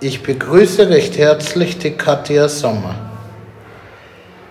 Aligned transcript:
Ich 0.00 0.22
begrüße 0.22 0.88
recht 0.88 1.18
herzlich 1.18 1.76
die 1.78 1.90
Katja 1.90 2.48
Sommer. 2.48 2.94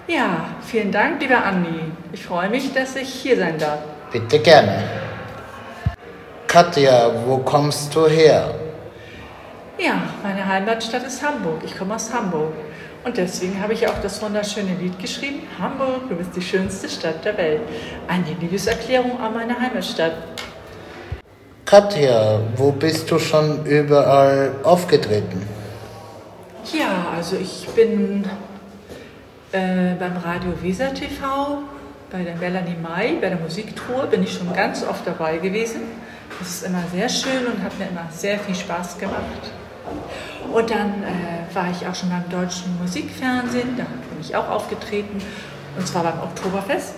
Ja, 0.05 0.45
vielen 0.61 0.91
Dank, 0.91 1.21
lieber 1.21 1.41
Andi. 1.41 1.79
Ich 2.11 2.25
freue 2.25 2.49
mich, 2.49 2.73
dass 2.73 2.97
ich 2.97 3.07
hier 3.07 3.37
sein 3.37 3.57
darf. 3.57 3.79
Bitte 4.11 4.39
gerne. 4.39 4.83
Katja, 6.47 7.11
wo 7.25 7.37
kommst 7.37 7.95
du 7.95 8.07
her? 8.07 8.53
Ja, 9.79 10.01
meine 10.21 10.45
Heimatstadt 10.45 11.07
ist 11.07 11.23
Hamburg. 11.23 11.61
Ich 11.63 11.77
komme 11.77 11.95
aus 11.95 12.13
Hamburg. 12.13 12.51
Und 13.05 13.15
deswegen 13.15 13.61
habe 13.61 13.71
ich 13.71 13.87
auch 13.87 14.01
das 14.01 14.21
wunderschöne 14.21 14.75
Lied 14.81 14.99
geschrieben, 14.99 15.43
Hamburg, 15.57 16.09
du 16.09 16.15
bist 16.15 16.35
die 16.35 16.41
schönste 16.41 16.89
Stadt 16.89 17.23
der 17.23 17.37
Welt. 17.37 17.61
Eine 18.09 18.35
Liebeserklärung 18.41 19.17
an 19.21 19.33
meine 19.33 19.57
Heimatstadt. 19.57 20.11
Katja, 21.67 22.39
wo 22.55 22.71
bist 22.71 23.11
du 23.11 23.19
schon 23.19 23.65
überall 23.65 24.55
aufgetreten? 24.63 25.45
Ja, 26.71 27.07
also 27.13 27.35
ich 27.35 27.67
bin 27.75 28.23
äh, 29.51 29.93
beim 29.99 30.15
Radio 30.15 30.53
Weser 30.61 30.93
TV, 30.93 31.57
bei 32.09 32.23
der 32.23 32.37
Melanie 32.37 32.77
Mai, 32.81 33.17
bei 33.19 33.27
der 33.27 33.37
Musiktour 33.37 34.05
bin 34.05 34.23
ich 34.23 34.31
schon 34.31 34.53
ganz 34.53 34.81
oft 34.81 35.05
dabei 35.05 35.39
gewesen. 35.39 35.81
Das 36.39 36.47
ist 36.47 36.63
immer 36.67 36.83
sehr 36.93 37.09
schön 37.09 37.45
und 37.45 37.61
hat 37.61 37.77
mir 37.77 37.89
immer 37.89 38.07
sehr 38.11 38.39
viel 38.39 38.55
Spaß 38.55 38.97
gemacht. 38.97 39.51
Und 40.53 40.69
dann 40.69 41.03
äh, 41.03 41.53
war 41.53 41.69
ich 41.69 41.85
auch 41.85 41.95
schon 41.95 42.09
beim 42.09 42.29
Deutschen 42.29 42.79
Musikfernsehen, 42.81 43.75
da 43.75 43.83
bin 43.83 44.21
ich 44.21 44.33
auch 44.37 44.47
aufgetreten, 44.47 45.21
und 45.77 45.85
zwar 45.85 46.03
beim 46.03 46.21
Oktoberfest. 46.21 46.93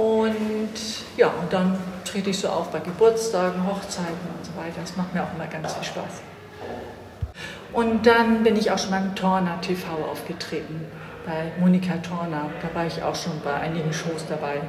Und 0.00 0.70
ja, 1.18 1.26
und 1.26 1.52
dann 1.52 1.78
trete 2.06 2.30
ich 2.30 2.38
so 2.38 2.48
auf 2.48 2.70
bei 2.70 2.78
Geburtstagen, 2.78 3.66
Hochzeiten 3.66 4.30
und 4.38 4.46
so 4.46 4.56
weiter. 4.56 4.80
Das 4.80 4.96
macht 4.96 5.14
mir 5.14 5.22
auch 5.22 5.34
immer 5.34 5.46
ganz 5.46 5.74
viel 5.74 5.84
Spaß. 5.84 6.22
Und 7.74 8.06
dann 8.06 8.42
bin 8.42 8.56
ich 8.56 8.70
auch 8.70 8.78
schon 8.78 8.92
beim 8.92 9.14
Torner 9.14 9.60
TV 9.60 9.86
aufgetreten, 10.10 10.86
bei 11.26 11.52
Monika 11.60 11.96
Torner. 11.98 12.48
Da 12.62 12.74
war 12.74 12.86
ich 12.86 13.02
auch 13.02 13.14
schon 13.14 13.40
bei 13.44 13.52
einigen 13.52 13.92
Shows 13.92 14.24
dabei. 14.26 14.62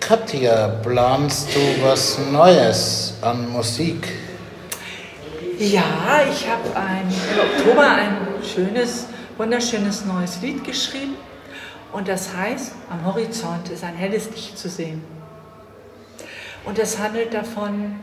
Katja, 0.00 0.68
planst 0.82 1.54
du 1.54 1.60
was 1.84 2.18
Neues 2.30 3.14
an 3.20 3.50
Musik? 3.50 4.08
Ja, 5.58 6.22
ich 6.30 6.48
habe 6.48 6.68
im 6.68 7.38
Oktober 7.38 7.86
ein 7.86 8.16
schönes, 8.42 9.06
wunderschönes 9.36 10.06
neues 10.06 10.40
Lied 10.40 10.64
geschrieben. 10.64 11.16
Und 11.92 12.08
das 12.08 12.34
heißt, 12.34 12.72
am 12.90 13.04
Horizont 13.04 13.68
ist 13.68 13.84
ein 13.84 13.94
helles 13.94 14.30
Licht 14.30 14.58
zu 14.58 14.68
sehen. 14.68 15.04
Und 16.64 16.78
das 16.78 16.98
handelt 16.98 17.34
davon, 17.34 17.96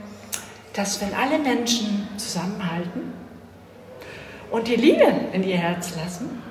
dass 0.74 1.02
wenn 1.02 1.14
alle 1.14 1.40
Menschen 1.40 2.08
zusammenhalten 2.18 3.14
und 4.52 4.68
die 4.68 4.76
Liebe 4.76 5.06
in 5.34 5.44
ihr 5.44 5.58
Herz 5.58 5.96
lassen, 5.96 6.42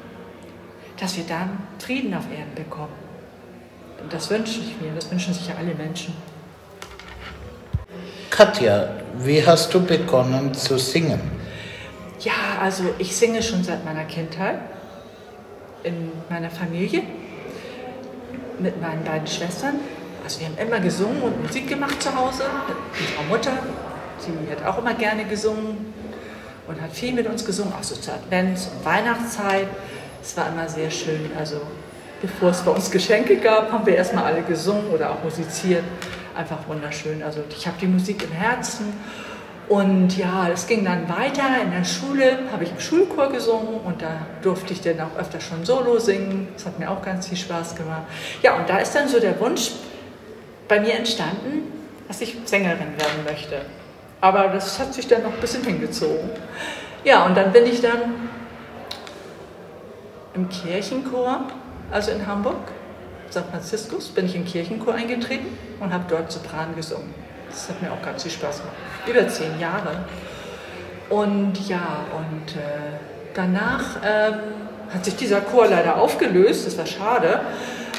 dass 0.98 1.16
wir 1.16 1.24
dann 1.24 1.58
Frieden 1.78 2.12
auf 2.14 2.24
Erden 2.30 2.54
bekommen. 2.56 2.92
Und 4.02 4.12
das 4.12 4.30
wünsche 4.30 4.60
ich 4.60 4.80
mir, 4.80 4.92
das 4.94 5.10
wünschen 5.10 5.32
sich 5.32 5.48
ja 5.48 5.54
alle 5.58 5.74
Menschen. 5.74 6.14
Katja, 8.30 8.90
wie 9.16 9.44
hast 9.44 9.72
du 9.74 9.84
begonnen 9.84 10.54
zu 10.54 10.78
singen? 10.78 11.20
Ja, 12.20 12.58
also 12.60 12.84
ich 12.98 13.16
singe 13.16 13.42
schon 13.42 13.62
seit 13.62 13.84
meiner 13.84 14.04
Kindheit 14.04 14.58
in 15.84 16.10
meiner 16.28 16.50
Familie 16.50 17.02
mit 18.60 18.80
meinen 18.80 19.04
beiden 19.04 19.26
Schwestern. 19.26 19.76
Also 20.24 20.40
wir 20.40 20.48
haben 20.48 20.58
immer 20.58 20.80
gesungen 20.80 21.22
und 21.22 21.42
Musik 21.42 21.68
gemacht 21.68 22.02
zu 22.02 22.14
Hause 22.14 22.44
mit 22.66 22.76
unserer 23.00 23.28
Mutter. 23.28 23.62
Sie 24.18 24.32
hat 24.50 24.66
auch 24.66 24.78
immer 24.78 24.94
gerne 24.94 25.24
gesungen 25.24 25.94
und 26.66 26.80
hat 26.80 26.92
viel 26.92 27.14
mit 27.14 27.26
uns 27.26 27.44
gesungen, 27.44 27.72
auch 27.72 27.82
so 27.82 27.94
zur 27.94 28.14
Advents- 28.14 28.68
und 28.68 28.84
Weihnachtszeit. 28.84 29.68
Es 30.22 30.36
war 30.36 30.48
immer 30.48 30.68
sehr 30.68 30.90
schön. 30.90 31.30
Also 31.38 31.60
bevor 32.20 32.50
es 32.50 32.60
bei 32.60 32.70
uns 32.70 32.90
Geschenke 32.90 33.36
gab, 33.36 33.72
haben 33.72 33.86
wir 33.86 33.96
erstmal 33.96 34.24
alle 34.24 34.42
gesungen 34.42 34.90
oder 34.90 35.10
auch 35.10 35.22
musiziert. 35.24 35.84
Einfach 36.36 36.58
wunderschön. 36.68 37.22
Also 37.22 37.42
ich 37.50 37.66
habe 37.66 37.76
die 37.80 37.86
Musik 37.86 38.22
im 38.24 38.32
Herzen 38.32 38.92
und 39.68 40.16
ja, 40.16 40.48
es 40.48 40.66
ging 40.66 40.84
dann 40.84 41.08
weiter. 41.08 41.42
In 41.62 41.70
der 41.70 41.84
Schule 41.84 42.38
habe 42.50 42.64
ich 42.64 42.70
im 42.70 42.80
Schulchor 42.80 43.30
gesungen 43.30 43.80
und 43.84 44.00
da 44.00 44.26
durfte 44.42 44.72
ich 44.72 44.80
dann 44.80 44.98
auch 45.00 45.18
öfter 45.18 45.40
schon 45.40 45.64
Solo 45.64 45.98
singen. 45.98 46.48
Das 46.54 46.66
hat 46.66 46.78
mir 46.78 46.90
auch 46.90 47.02
ganz 47.02 47.28
viel 47.28 47.36
Spaß 47.36 47.74
gemacht. 47.74 48.02
Ja, 48.42 48.56
und 48.56 48.68
da 48.68 48.78
ist 48.78 48.94
dann 48.94 49.08
so 49.08 49.20
der 49.20 49.38
Wunsch 49.40 49.72
bei 50.68 50.80
mir 50.80 50.94
entstanden, 50.94 51.70
dass 52.06 52.22
ich 52.22 52.36
Sängerin 52.46 52.96
werden 52.96 53.24
möchte. 53.26 53.60
Aber 54.22 54.48
das 54.48 54.78
hat 54.78 54.94
sich 54.94 55.06
dann 55.06 55.22
noch 55.22 55.34
ein 55.34 55.40
bisschen 55.40 55.62
hingezogen. 55.62 56.30
Ja, 57.04 57.26
und 57.26 57.36
dann 57.36 57.52
bin 57.52 57.66
ich 57.66 57.82
dann 57.82 58.14
im 60.34 60.48
Kirchenchor, 60.48 61.42
also 61.90 62.10
in 62.10 62.26
Hamburg, 62.26 62.72
St. 63.30 63.44
Franziskus, 63.50 64.08
bin 64.08 64.24
ich 64.24 64.34
im 64.34 64.46
Kirchenchor 64.46 64.94
eingetreten 64.94 65.46
und 65.78 65.92
habe 65.92 66.04
dort 66.08 66.32
Sopran 66.32 66.74
gesungen. 66.74 67.27
Das 67.50 67.68
hat 67.68 67.82
mir 67.82 67.92
auch 67.92 68.02
ganz 68.02 68.22
viel 68.22 68.32
Spaß 68.32 68.58
gemacht. 68.58 68.76
Über 69.06 69.28
zehn 69.28 69.58
Jahre. 69.58 70.04
Und 71.08 71.68
ja, 71.68 72.04
und 72.16 72.56
äh, 72.56 72.98
danach 73.34 73.96
ähm, 74.04 74.34
hat 74.92 75.04
sich 75.04 75.16
dieser 75.16 75.40
Chor 75.40 75.66
leider 75.66 75.96
aufgelöst, 75.96 76.66
das 76.66 76.76
war 76.76 76.86
schade. 76.86 77.40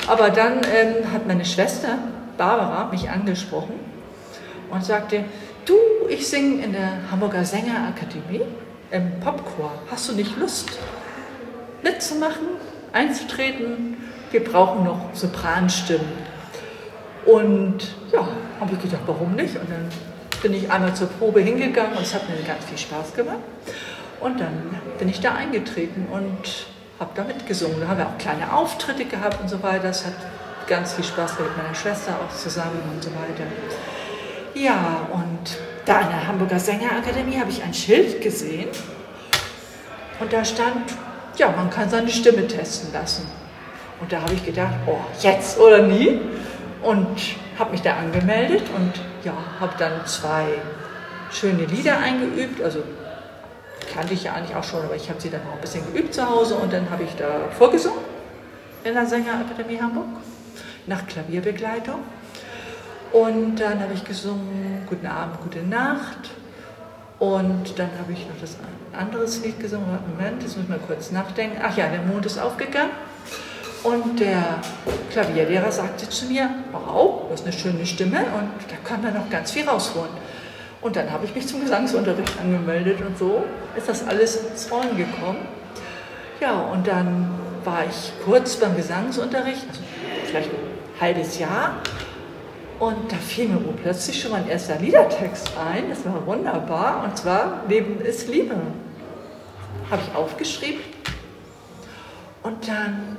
Aber 0.08 0.30
dann 0.30 0.62
ähm, 0.74 1.12
hat 1.12 1.28
meine 1.28 1.46
Schwester 1.46 1.98
Barbara 2.38 2.86
mich 2.92 3.10
angesprochen 3.10 3.74
und 4.72 4.84
sagte, 4.84 5.26
du, 5.66 5.76
ich 6.08 6.28
singe 6.28 6.64
in 6.64 6.74
der 6.74 7.12
Hamburger 7.12 7.44
Sängerakademie 7.44 8.42
im 8.92 9.20
Popchor. 9.20 9.72
Hast 9.92 10.10
du 10.10 10.14
nicht 10.14 10.38
Lust 10.38 10.70
mitzumachen, 11.84 12.48
einzutreten? 12.94 13.98
Wir 14.32 14.44
brauchen 14.44 14.84
noch 14.84 15.14
Sopranstimmen. 15.14 16.12
Und 17.26 17.96
ja, 18.12 18.28
habe 18.60 18.74
ich 18.74 18.82
gedacht, 18.82 19.02
warum 19.06 19.36
nicht? 19.36 19.56
Und 19.56 19.70
dann 19.70 19.90
bin 20.42 20.54
ich 20.54 20.72
einmal 20.72 20.94
zur 20.94 21.08
Probe 21.08 21.42
hingegangen 21.42 21.94
und 21.94 22.04
es 22.04 22.14
hat 22.14 22.28
mir 22.30 22.36
ganz 22.44 22.66
viel 22.66 22.78
Spaß 22.78 23.14
gemacht. 23.14 23.40
Und 24.20 24.40
dann 24.40 24.76
bin 24.98 25.10
ich 25.10 25.22
da 25.22 25.36
eingetreten 25.36 26.08
und 26.12 26.68
habe 27.00 27.12
da 27.16 27.24
mitgesungen. 27.24 27.80
Da 27.80 27.88
haben 27.88 27.98
wir 27.98 28.08
auch 28.08 28.18
kleine 28.18 28.54
Auftritte 28.54 29.06
gehabt 29.06 29.42
und 29.42 29.50
so 29.50 29.64
weiter. 29.64 29.88
Das 29.88 30.06
hat 30.06 30.14
ganz 30.68 30.94
viel 30.94 31.06
Spaß 31.06 31.38
gemacht 31.38 31.54
mit 31.56 31.64
meiner 31.64 31.76
Schwester 31.76 32.14
auch 32.14 32.36
zusammen 32.36 32.82
und 32.94 33.04
so 33.04 33.10
weiter. 33.12 33.44
Ja, 34.54 35.08
und 35.12 35.58
da 35.86 36.02
in 36.02 36.10
der 36.10 36.28
Hamburger 36.28 36.60
Sängerakademie 36.60 37.40
habe 37.40 37.50
ich 37.50 37.64
ein 37.64 37.74
Schild 37.74 38.22
gesehen 38.22 38.70
und 40.20 40.34
da 40.34 40.44
stand, 40.44 40.92
ja, 41.38 41.52
man 41.52 41.70
kann 41.70 41.90
seine 41.90 42.10
Stimme 42.10 42.46
testen 42.48 42.92
lassen. 42.92 43.26
Und 44.02 44.12
da 44.12 44.22
habe 44.22 44.34
ich 44.34 44.46
gedacht, 44.46 44.76
oh, 44.86 44.98
jetzt 45.22 45.60
oder 45.60 45.82
nie. 45.82 46.20
Und 46.82 47.20
habe 47.58 47.72
mich 47.72 47.82
da 47.82 47.98
angemeldet 47.98 48.64
und 48.76 48.94
ja, 49.24 49.34
habe 49.60 49.74
dann 49.78 50.06
zwei 50.06 50.46
schöne 51.32 51.66
Lieder 51.66 51.98
eingeübt. 51.98 52.62
Also 52.62 52.84
kannte 53.94 54.14
ich 54.14 54.24
ja 54.24 54.34
eigentlich 54.34 54.56
auch 54.56 54.64
schon, 54.64 54.84
aber 54.84 54.96
ich 54.96 55.10
habe 55.10 55.20
sie 55.20 55.30
dann 55.30 55.42
auch 55.50 55.56
ein 55.56 55.62
bisschen 55.62 55.86
geübt 55.92 56.14
zu 56.14 56.28
Hause 56.30 56.56
und 56.56 56.72
dann 56.72 56.90
habe 56.90 57.04
ich 57.04 57.16
da 57.16 57.50
vorgesungen 57.58 58.00
in 58.84 58.94
der 58.94 59.06
Sängerakademie 59.06 59.82
Hamburg 59.82 60.08
nach 60.88 61.06
Klavierbegleitung. 61.08 62.00
Und 63.12 63.56
dann 63.56 63.82
habe 63.82 63.94
ich 63.94 64.06
gesungen 64.06 64.84
Guten 64.88 65.08
Abend, 65.08 65.42
gute 65.42 65.62
Nacht. 65.64 66.32
Und 67.20 67.78
dann 67.78 67.90
habe 68.00 68.14
ich 68.14 68.28
noch 68.28 68.40
das 68.40 68.56
anderes 68.98 69.44
Lied 69.44 69.60
gesungen. 69.60 69.86
Moment, 70.16 70.42
jetzt 70.42 70.56
muss 70.56 70.64
ich 70.64 70.70
mal 70.70 70.80
kurz 70.80 71.12
nachdenken. 71.12 71.58
Ach 71.62 71.76
ja, 71.76 71.88
der 71.90 72.02
Mond 72.02 72.26
ist 72.26 72.40
aufgegangen. 72.40 72.92
Und 73.84 74.20
der 74.20 74.62
Klavierlehrer 75.12 75.72
sagte 75.72 76.10
zu 76.10 76.26
mir, 76.26 76.50
wow, 76.72 77.22
du 77.28 77.34
hast 77.34 77.44
eine 77.44 77.54
schöne 77.54 77.86
Stimme 77.86 78.20
und 78.20 78.52
da 78.70 78.76
kann 78.84 79.02
man 79.02 79.14
noch 79.14 79.30
ganz 79.30 79.52
viel 79.52 79.68
rausholen. 79.68 80.12
Und 80.82 80.96
dann 80.96 81.12
habe 81.12 81.26
ich 81.26 81.36
mich 81.36 81.48
zum 81.48 81.62
Gesangsunterricht 81.62 82.40
angemeldet 82.40 83.00
und 83.02 83.18
so 83.18 83.44
ist 83.78 83.88
das 83.88 84.08
alles 84.08 84.36
ins 84.46 84.72
Rollen 84.72 84.98
gekommen. 84.98 85.48
Ja, 86.42 86.58
und 86.60 86.88
dann 86.88 87.30
war 87.64 87.86
ich 87.90 88.14
kurz 88.24 88.58
beim 88.58 88.76
Gesangsunterricht, 88.76 89.68
also 89.68 89.82
vielleicht 90.26 90.50
ein 90.50 91.02
halbes 91.02 91.40
Jahr. 91.40 91.82
Und 92.80 93.12
da 93.12 93.18
fiel 93.18 93.50
mir 93.50 93.60
plötzlich 93.82 94.22
schon 94.22 94.32
mein 94.32 94.48
erster 94.48 94.78
Liedertext 94.78 95.52
ein. 95.58 95.90
Das 95.90 96.06
war 96.06 96.26
wunderbar. 96.26 97.04
Und 97.04 97.18
zwar 97.18 97.64
Leben 97.68 98.00
ist 98.00 98.30
Liebe. 98.30 98.56
Habe 99.92 100.02
ich 100.08 100.16
aufgeschrieben. 100.16 100.82
Und 102.42 102.66
dann 102.70 103.18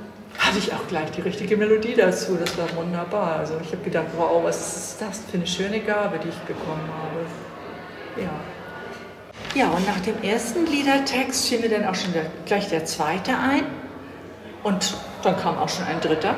hatte 0.51 0.59
ich 0.59 0.73
auch 0.73 0.85
gleich 0.89 1.09
die 1.11 1.21
richtige 1.21 1.55
Melodie 1.55 1.93
dazu. 1.95 2.37
Das 2.37 2.57
war 2.57 2.67
wunderbar. 2.75 3.37
Also 3.37 3.53
ich 3.63 3.71
habe 3.71 3.83
gedacht, 3.83 4.07
wow, 4.17 4.43
was 4.43 4.57
ist 4.59 5.01
das 5.01 5.21
für 5.31 5.37
eine 5.37 5.47
schöne 5.47 5.79
Gabe, 5.79 6.19
die 6.21 6.27
ich 6.27 6.35
bekommen 6.39 6.89
habe. 6.91 8.21
Ja. 8.21 8.29
Ja, 9.55 9.69
und 9.69 9.85
nach 9.87 10.01
dem 10.01 10.21
ersten 10.21 10.65
Liedertext 10.65 11.47
fiel 11.47 11.59
mir 11.59 11.69
dann 11.69 11.85
auch 11.85 11.95
schon 11.95 12.11
der, 12.11 12.25
gleich 12.45 12.67
der 12.67 12.83
zweite 12.83 13.31
ein. 13.31 13.63
Und 14.63 14.93
dann 15.23 15.37
kam 15.37 15.57
auch 15.57 15.69
schon 15.69 15.85
ein 15.85 16.01
dritter. 16.01 16.35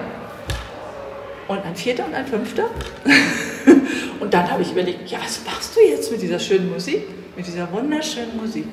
Und 1.48 1.66
ein 1.66 1.76
vierter 1.76 2.06
und 2.06 2.14
ein 2.14 2.28
fünfter. 2.28 2.70
Und 4.20 4.34
dann 4.34 4.50
habe 4.50 4.62
ich 4.62 4.72
überlegt, 4.72 5.10
ja, 5.10 5.18
was 5.22 5.44
machst 5.44 5.76
du 5.76 5.82
jetzt 5.82 6.10
mit 6.10 6.22
dieser 6.22 6.40
schönen 6.40 6.72
Musik, 6.72 7.04
mit 7.36 7.46
dieser 7.46 7.70
wunderschönen 7.74 8.38
Musik? 8.38 8.66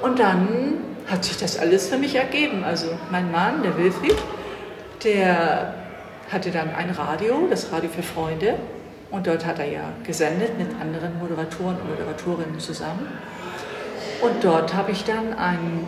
Und 0.00 0.18
dann 0.18 0.78
hat 1.12 1.24
sich 1.26 1.36
das 1.36 1.58
alles 1.58 1.88
für 1.88 1.98
mich 1.98 2.14
ergeben. 2.14 2.64
Also 2.64 2.86
mein 3.10 3.30
Mann, 3.30 3.62
der 3.62 3.76
Wilfried, 3.76 4.16
der 5.04 5.74
hatte 6.30 6.50
dann 6.50 6.74
ein 6.74 6.90
Radio, 6.90 7.46
das 7.50 7.70
Radio 7.70 7.90
für 7.90 8.02
Freunde. 8.02 8.54
Und 9.10 9.26
dort 9.26 9.44
hat 9.44 9.58
er 9.58 9.66
ja 9.66 9.92
gesendet 10.04 10.58
mit 10.58 10.68
anderen 10.80 11.18
Moderatoren 11.18 11.76
und 11.76 11.90
Moderatorinnen 11.90 12.58
zusammen. 12.58 13.06
Und 14.22 14.42
dort 14.42 14.72
habe 14.72 14.92
ich 14.92 15.04
dann 15.04 15.34
einen 15.34 15.86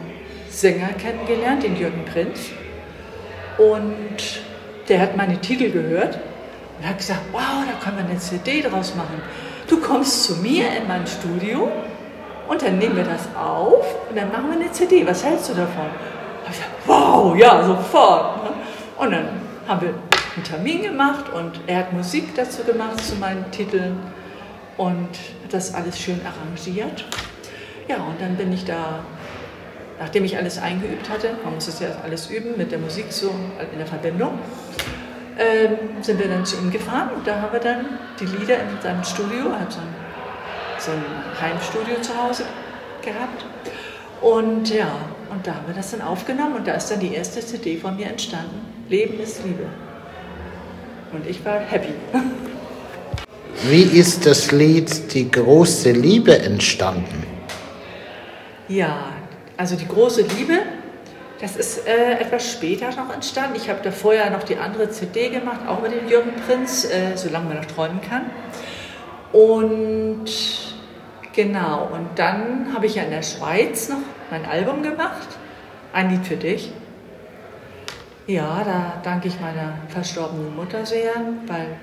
Sänger 0.50 0.88
kennengelernt, 0.88 1.62
den 1.62 1.76
Jürgen 1.76 2.04
Prinz. 2.04 2.50
Und 3.56 4.42
der 4.88 5.00
hat 5.00 5.16
meine 5.16 5.40
Titel 5.40 5.70
gehört 5.70 6.18
und 6.78 6.86
hat 6.86 6.98
gesagt, 6.98 7.20
wow, 7.32 7.64
da 7.66 7.82
können 7.82 7.96
wir 7.96 8.04
eine 8.04 8.18
CD 8.18 8.60
draus 8.60 8.94
machen. 8.94 9.22
Du 9.68 9.80
kommst 9.80 10.24
zu 10.24 10.36
mir 10.36 10.66
in 10.76 10.86
mein 10.86 11.06
Studio 11.06 11.72
und 12.48 12.62
dann 12.62 12.78
nehmen 12.78 12.96
wir 12.96 13.04
das 13.04 13.28
auf 13.36 13.84
und 14.08 14.16
dann 14.16 14.30
machen 14.30 14.50
wir 14.50 14.60
eine 14.60 14.72
CD. 14.72 15.06
Was 15.06 15.24
hältst 15.24 15.50
du 15.50 15.54
davon? 15.54 15.86
Da 16.44 16.50
ich 16.50 16.56
gesagt, 16.56 16.70
wow, 16.86 17.36
ja, 17.36 17.64
sofort. 17.64 18.44
Ne? 18.44 18.50
Und 18.98 19.10
dann 19.12 19.28
haben 19.66 19.80
wir 19.80 19.94
einen 20.36 20.44
Termin 20.44 20.82
gemacht 20.82 21.32
und 21.32 21.60
er 21.66 21.78
hat 21.78 21.92
Musik 21.92 22.34
dazu 22.34 22.62
gemacht 22.64 23.00
zu 23.02 23.16
meinen 23.16 23.50
Titeln 23.50 23.98
und 24.76 25.08
hat 25.44 25.52
das 25.52 25.74
alles 25.74 25.98
schön 25.98 26.20
arrangiert. 26.24 27.04
Ja, 27.88 27.96
und 27.96 28.20
dann 28.20 28.36
bin 28.36 28.52
ich 28.52 28.64
da, 28.64 29.04
nachdem 29.98 30.24
ich 30.24 30.36
alles 30.36 30.58
eingeübt 30.58 31.08
hatte, 31.08 31.36
man 31.44 31.54
muss 31.54 31.68
es 31.68 31.80
ja 31.80 31.88
alles 32.02 32.30
üben 32.30 32.56
mit 32.56 32.72
der 32.72 32.78
Musik 32.78 33.06
so 33.10 33.30
in 33.72 33.78
der 33.78 33.86
Verbindung, 33.86 34.38
ähm, 35.38 36.02
sind 36.02 36.18
wir 36.18 36.28
dann 36.28 36.44
zu 36.44 36.56
ihm 36.56 36.70
gefahren 36.70 37.10
und 37.16 37.26
da 37.26 37.40
haben 37.40 37.52
wir 37.52 37.60
dann 37.60 37.98
die 38.20 38.26
Lieder 38.26 38.56
in 38.56 38.80
seinem 38.82 39.04
Studio, 39.04 39.52
hat 39.52 39.76
so 40.84 40.92
ein, 40.92 41.04
Heimstudio 41.40 42.00
zu 42.00 42.12
Hause 42.16 42.44
gehabt. 43.02 43.44
Und 44.20 44.70
ja, 44.70 44.90
und 45.30 45.46
da 45.46 45.54
haben 45.54 45.66
wir 45.66 45.74
das 45.74 45.90
dann 45.90 46.02
aufgenommen 46.02 46.56
und 46.56 46.66
da 46.66 46.74
ist 46.74 46.90
dann 46.90 47.00
die 47.00 47.14
erste 47.14 47.40
CD 47.40 47.76
von 47.76 47.96
mir 47.96 48.06
entstanden. 48.06 48.60
Leben 48.88 49.20
ist 49.20 49.44
Liebe. 49.44 49.66
Und 51.12 51.26
ich 51.26 51.44
war 51.44 51.60
happy. 51.60 51.94
Wie 53.68 53.82
ist 53.82 54.26
das 54.26 54.50
Lied 54.52 55.12
Die 55.14 55.30
große 55.30 55.92
Liebe 55.92 56.38
entstanden? 56.38 57.24
Ja, 58.68 59.12
also 59.56 59.76
die 59.76 59.88
große 59.88 60.22
Liebe 60.22 60.60
das 61.40 61.56
ist 61.56 61.86
äh, 61.86 62.20
etwas 62.20 62.52
später 62.52 62.90
noch 62.92 63.12
entstanden. 63.12 63.56
Ich 63.56 63.68
habe 63.68 63.80
da 63.82 63.90
vorher 63.90 64.30
noch 64.30 64.44
die 64.44 64.56
andere 64.56 64.88
CD 64.88 65.28
gemacht, 65.28 65.60
auch 65.68 65.82
mit 65.82 65.92
dem 65.92 66.08
Jürgen 66.08 66.32
Prinz, 66.46 66.84
äh, 66.86 67.16
solange 67.16 67.48
man 67.48 67.56
noch 67.58 67.66
träumen 67.66 68.00
kann. 68.00 68.30
Und 69.32 70.24
genau, 71.34 71.88
und 71.92 72.18
dann 72.18 72.72
habe 72.74 72.86
ich 72.86 72.94
ja 72.94 73.02
in 73.02 73.10
der 73.10 73.22
Schweiz 73.22 73.88
noch 73.88 73.98
mein 74.30 74.44
Album 74.44 74.82
gemacht, 74.82 75.28
ein 75.92 76.10
Lied 76.10 76.26
für 76.26 76.36
dich. 76.36 76.72
Ja, 78.26 78.62
da 78.64 79.00
danke 79.02 79.28
ich 79.28 79.38
meiner 79.38 79.74
verstorbenen 79.88 80.56
Mutter 80.56 80.86
sehr, 80.86 81.12
weil 81.46 81.76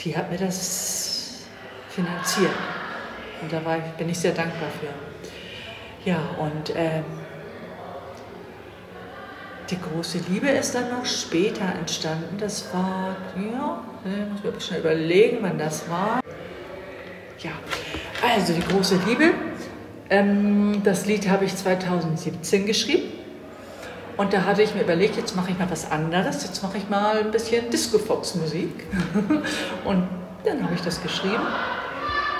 die 0.00 0.16
hat 0.16 0.30
mir 0.30 0.38
das 0.38 1.46
finanziert. 1.88 2.52
Und 3.40 3.52
da 3.52 3.64
war, 3.64 3.78
bin 3.96 4.08
ich 4.08 4.18
sehr 4.18 4.32
dankbar 4.32 4.68
für. 4.80 6.08
Ja, 6.08 6.18
und 6.38 6.70
äh, 6.70 7.02
die 9.70 9.78
große 9.80 10.18
Liebe 10.28 10.48
ist 10.48 10.74
dann 10.74 10.90
noch 10.90 11.06
später 11.06 11.64
entstanden. 11.78 12.36
Das 12.38 12.72
war, 12.74 13.16
ja, 13.36 13.82
muss 14.30 14.42
mir 14.42 14.60
schnell 14.60 14.80
überlegen, 14.80 15.38
wann 15.40 15.58
das 15.58 15.88
war. 15.88 16.20
Ja, 17.38 17.52
also 18.22 18.52
die 18.52 18.60
große 18.60 18.98
Liebe. 19.06 19.32
Ähm, 20.08 20.82
das 20.84 21.06
Lied 21.06 21.28
habe 21.28 21.44
ich 21.44 21.56
2017 21.56 22.66
geschrieben. 22.66 23.12
Und 24.16 24.32
da 24.32 24.44
hatte 24.44 24.62
ich 24.62 24.74
mir 24.74 24.82
überlegt, 24.82 25.16
jetzt 25.16 25.34
mache 25.34 25.52
ich 25.52 25.58
mal 25.58 25.70
was 25.70 25.90
anderes. 25.90 26.42
Jetzt 26.42 26.62
mache 26.62 26.78
ich 26.78 26.88
mal 26.88 27.20
ein 27.20 27.30
bisschen 27.30 27.70
Disco-Fox-Musik. 27.70 28.86
Und 29.84 30.08
dann 30.44 30.62
habe 30.62 30.74
ich 30.74 30.82
das 30.82 31.02
geschrieben. 31.02 31.42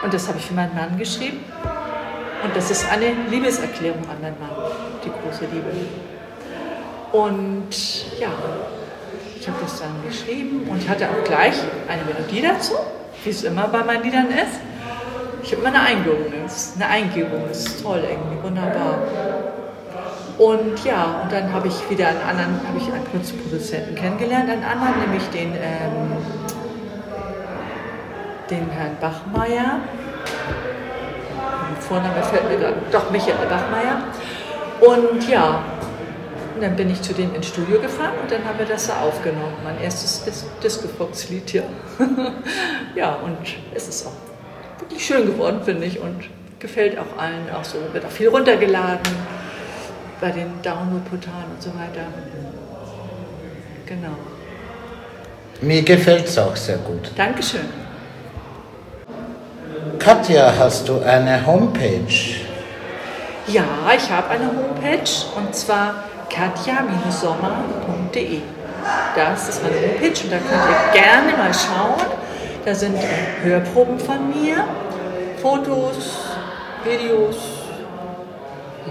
Und 0.02 0.12
das 0.12 0.28
habe 0.28 0.38
ich 0.38 0.46
für 0.46 0.54
meinen 0.54 0.74
Mann 0.74 0.98
geschrieben. 0.98 1.40
Und 2.42 2.56
das 2.56 2.70
ist 2.70 2.90
eine 2.90 3.12
Liebeserklärung 3.30 4.02
an 4.10 4.20
meinen 4.20 4.38
Mann, 4.40 4.50
die 5.04 5.10
große 5.10 5.44
Liebe. 5.52 5.70
Und 7.12 7.68
ja, 8.18 8.30
ich 9.38 9.48
habe 9.48 9.58
das 9.62 9.78
dann 9.78 10.02
geschrieben 10.06 10.66
und 10.68 10.88
hatte 10.88 11.08
auch 11.08 11.24
gleich 11.24 11.54
eine 11.88 12.02
Melodie 12.04 12.42
dazu, 12.42 12.74
wie 13.24 13.30
es 13.30 13.42
immer 13.42 13.68
bei 13.68 13.84
meinen 13.84 14.04
Liedern 14.04 14.28
ist. 14.28 14.60
Ich 15.50 15.56
habe 15.56 15.66
immer 15.66 15.76
eine 15.76 15.84
Eingebung, 15.84 16.26
eine 16.76 16.86
Eingebung, 16.86 17.42
das 17.48 17.64
ist 17.64 17.82
toll 17.82 18.04
irgendwie, 18.08 18.40
wunderbar. 18.40 18.98
Und 20.38 20.84
ja, 20.84 21.22
und 21.24 21.32
dann 21.32 21.52
habe 21.52 21.66
ich 21.66 21.90
wieder 21.90 22.06
einen 22.06 22.20
anderen, 22.20 22.60
habe 22.68 22.78
ich 22.78 22.84
einen 22.84 23.42
Produzenten 23.42 23.96
kennengelernt, 23.96 24.48
einen 24.48 24.62
anderen, 24.62 25.00
nämlich 25.00 25.24
den, 25.30 25.52
ähm, 25.54 26.12
den 28.48 28.70
Herrn 28.70 28.96
Bachmeier. 29.00 29.80
Vorname 31.80 32.22
fällt 32.22 32.48
mir 32.48 32.56
gerade, 32.56 32.76
doch 32.92 33.10
Michael 33.10 33.48
Bachmeier. 33.48 34.04
Und 34.80 35.28
ja, 35.28 35.64
und 36.54 36.62
dann 36.62 36.76
bin 36.76 36.90
ich 36.90 37.02
zu 37.02 37.12
denen 37.12 37.34
ins 37.34 37.48
Studio 37.48 37.80
gefahren 37.80 38.14
und 38.22 38.30
dann 38.30 38.44
haben 38.44 38.60
wir 38.60 38.66
das 38.66 38.86
da 38.86 39.00
aufgenommen. 39.00 39.54
Mein 39.64 39.80
erstes 39.80 40.22
Dis 40.22 40.46
Disco-Fox-Lied, 40.62 41.54
ja. 41.54 41.62
ja, 42.94 43.16
und 43.16 43.36
es 43.74 43.88
ist 43.88 44.06
auch 44.06 44.29
wirklich 44.90 45.06
schön 45.06 45.26
geworden, 45.26 45.60
finde 45.64 45.86
ich, 45.86 46.00
und 46.00 46.24
gefällt 46.58 46.98
auch 46.98 47.16
allen. 47.18 47.48
Auch 47.54 47.64
so 47.64 47.78
wird 47.92 48.04
auch 48.04 48.10
viel 48.10 48.28
runtergeladen 48.28 49.00
bei 50.20 50.30
den 50.30 50.60
Download-Portalen 50.62 51.46
und 51.54 51.62
so 51.62 51.70
weiter. 51.70 52.04
Genau. 53.86 54.16
Mir 55.62 55.82
gefällt 55.82 56.26
es 56.26 56.36
auch 56.38 56.56
sehr 56.56 56.78
gut. 56.78 57.12
Dankeschön. 57.16 57.68
Katja, 59.98 60.54
hast 60.58 60.88
du 60.88 61.00
eine 61.00 61.46
Homepage? 61.46 62.36
Ja, 63.46 63.64
ich 63.96 64.10
habe 64.10 64.30
eine 64.30 64.46
Homepage 64.46 65.10
und 65.36 65.54
zwar 65.54 66.04
katja-sommer.de. 66.30 68.40
Das 69.14 69.48
ist 69.48 69.62
meine 69.62 69.76
Homepage 69.76 70.24
und 70.24 70.32
da 70.32 70.38
könnt 70.38 70.70
ihr 70.70 70.92
gerne 71.00 71.36
mal 71.36 71.52
schauen. 71.52 72.19
Da 72.64 72.74
sind 72.74 72.96
Hörproben 73.42 73.98
von 73.98 74.28
mir, 74.28 74.64
Fotos, 75.40 76.26
Videos, 76.84 77.36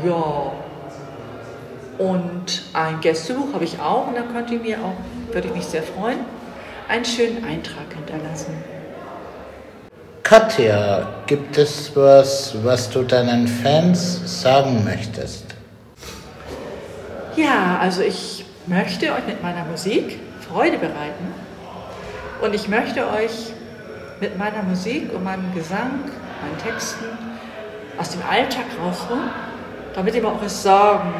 ja. 0.03 0.51
Und 1.99 2.63
ein 2.73 2.99
Gästebuch 3.01 3.53
habe 3.53 3.65
ich 3.65 3.79
auch 3.79 4.07
und 4.07 4.15
da 4.15 4.21
könnt 4.21 4.49
ihr 4.49 4.59
mir 4.59 4.77
auch, 4.77 5.33
würde 5.33 5.49
ich 5.49 5.53
mich 5.53 5.65
sehr 5.65 5.83
freuen, 5.83 6.19
einen 6.87 7.05
schönen 7.05 7.43
Eintrag 7.43 7.93
hinterlassen. 7.93 8.53
Katja, 10.23 11.07
gibt 11.27 11.57
es 11.57 11.95
was, 11.95 12.55
was 12.63 12.89
du 12.89 13.03
deinen 13.03 13.47
Fans 13.47 14.41
sagen 14.41 14.83
möchtest? 14.83 15.45
Ja, 17.35 17.77
also 17.81 18.01
ich 18.01 18.45
möchte 18.65 19.07
euch 19.07 19.25
mit 19.27 19.43
meiner 19.43 19.65
Musik 19.65 20.19
Freude 20.47 20.77
bereiten 20.77 21.33
und 22.41 22.55
ich 22.55 22.67
möchte 22.67 23.07
euch 23.07 23.48
mit 24.19 24.37
meiner 24.37 24.63
Musik 24.63 25.13
und 25.13 25.23
meinem 25.23 25.53
Gesang, 25.53 26.01
meinen 26.41 26.57
Texten 26.63 27.05
aus 27.97 28.09
dem 28.11 28.21
Alltag 28.29 28.65
rausholen, 28.81 29.29
damit 29.93 30.15
ihr 30.15 30.25
eure 30.25 30.49
Sorgen, 30.49 31.13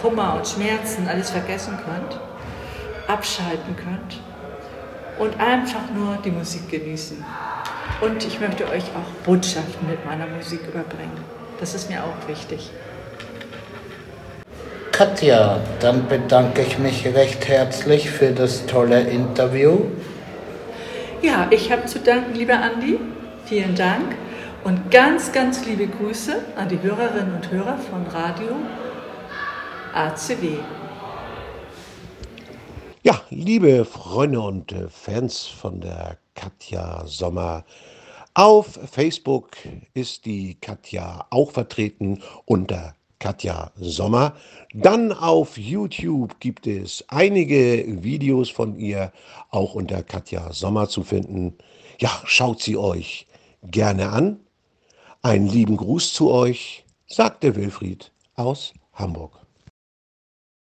Kummer 0.00 0.34
und 0.36 0.46
Schmerzen 0.46 1.08
alles 1.08 1.30
vergessen 1.30 1.78
könnt, 1.84 2.20
abschalten 3.06 3.76
könnt 3.76 4.20
und 5.18 5.38
einfach 5.40 5.90
nur 5.94 6.18
die 6.24 6.30
Musik 6.30 6.68
genießen. 6.70 7.24
Und 8.00 8.24
ich 8.24 8.40
möchte 8.40 8.66
euch 8.68 8.84
auch 8.84 9.24
Botschaften 9.24 9.88
mit 9.88 10.04
meiner 10.06 10.26
Musik 10.26 10.60
überbringen. 10.62 11.24
Das 11.58 11.74
ist 11.74 11.90
mir 11.90 12.02
auch 12.02 12.28
wichtig. 12.28 12.70
Katja, 14.92 15.60
dann 15.80 16.08
bedanke 16.08 16.62
ich 16.62 16.78
mich 16.78 17.06
recht 17.06 17.48
herzlich 17.48 18.10
für 18.10 18.32
das 18.32 18.66
tolle 18.66 19.00
Interview. 19.00 19.86
Ja, 21.22 21.48
ich 21.50 21.70
habe 21.70 21.84
zu 21.84 21.98
danken, 21.98 22.34
lieber 22.34 22.58
Andi. 22.58 22.98
Vielen 23.44 23.74
Dank 23.74 24.16
und 24.64 24.90
ganz, 24.90 25.32
ganz 25.32 25.66
liebe 25.66 25.86
Grüße 25.86 26.42
an 26.56 26.70
die 26.70 26.80
Hörerinnen 26.80 27.34
und 27.34 27.50
Hörer 27.50 27.76
von 27.76 28.06
Radio 28.06 28.56
ACW. 29.92 30.56
Ja, 33.02 33.20
liebe 33.28 33.84
Freunde 33.84 34.40
und 34.40 34.72
äh, 34.72 34.88
Fans 34.88 35.46
von 35.46 35.82
der 35.82 36.16
Katja 36.34 37.02
Sommer, 37.06 37.64
auf 38.32 38.78
Facebook 38.90 39.50
ist 39.92 40.24
die 40.24 40.56
Katja 40.58 41.26
auch 41.28 41.50
vertreten 41.50 42.22
unter 42.46 42.94
Katja 43.20 43.70
Sommer. 43.76 44.34
Dann 44.74 45.12
auf 45.12 45.56
YouTube 45.56 46.40
gibt 46.40 46.66
es 46.66 47.04
einige 47.06 48.02
Videos 48.02 48.50
von 48.50 48.76
ihr, 48.76 49.12
auch 49.50 49.74
unter 49.74 50.02
Katja 50.02 50.52
Sommer 50.52 50.88
zu 50.88 51.04
finden. 51.04 51.54
Ja, 52.00 52.10
schaut 52.24 52.60
sie 52.60 52.76
euch 52.76 53.28
gerne 53.62 54.10
an. 54.10 54.40
Einen 55.22 55.48
lieben 55.48 55.76
Gruß 55.76 56.12
zu 56.12 56.32
euch, 56.32 56.84
sagt 57.06 57.44
der 57.44 57.54
Wilfried 57.54 58.10
aus 58.34 58.72
Hamburg. 58.94 59.39